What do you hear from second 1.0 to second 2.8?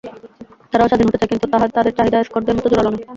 হতে চায়, কিন্তু তাদের চাহিদা স্কটদের মতো